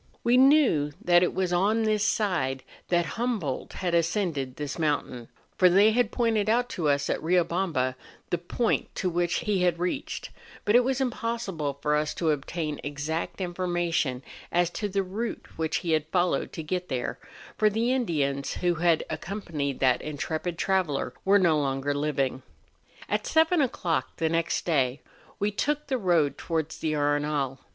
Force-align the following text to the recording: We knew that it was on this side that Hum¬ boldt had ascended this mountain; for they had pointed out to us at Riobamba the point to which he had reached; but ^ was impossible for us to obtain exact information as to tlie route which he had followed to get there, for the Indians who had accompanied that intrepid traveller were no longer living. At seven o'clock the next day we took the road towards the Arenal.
We 0.23 0.35
knew 0.35 0.93
that 0.99 1.21
it 1.21 1.31
was 1.31 1.53
on 1.53 1.83
this 1.83 2.03
side 2.03 2.63
that 2.87 3.05
Hum¬ 3.05 3.39
boldt 3.39 3.73
had 3.73 3.93
ascended 3.93 4.55
this 4.55 4.79
mountain; 4.79 5.27
for 5.59 5.69
they 5.69 5.91
had 5.91 6.09
pointed 6.11 6.49
out 6.49 6.69
to 6.69 6.89
us 6.89 7.07
at 7.07 7.21
Riobamba 7.21 7.93
the 8.31 8.39
point 8.39 8.95
to 8.95 9.11
which 9.11 9.41
he 9.41 9.61
had 9.61 9.77
reached; 9.77 10.31
but 10.65 10.73
^ 10.75 10.83
was 10.83 11.01
impossible 11.01 11.77
for 11.83 11.95
us 11.95 12.15
to 12.15 12.31
obtain 12.31 12.79
exact 12.83 13.39
information 13.39 14.23
as 14.51 14.71
to 14.71 14.89
tlie 14.89 15.05
route 15.07 15.45
which 15.55 15.75
he 15.85 15.91
had 15.91 16.07
followed 16.07 16.51
to 16.53 16.63
get 16.63 16.89
there, 16.89 17.19
for 17.55 17.69
the 17.69 17.93
Indians 17.93 18.55
who 18.55 18.73
had 18.73 19.05
accompanied 19.07 19.79
that 19.81 20.01
intrepid 20.01 20.57
traveller 20.57 21.13
were 21.23 21.37
no 21.37 21.59
longer 21.59 21.93
living. 21.93 22.41
At 23.07 23.27
seven 23.27 23.61
o'clock 23.61 24.15
the 24.17 24.29
next 24.29 24.65
day 24.65 25.01
we 25.37 25.51
took 25.51 25.85
the 25.85 25.99
road 25.99 26.39
towards 26.39 26.79
the 26.79 26.93
Arenal. 26.95 27.59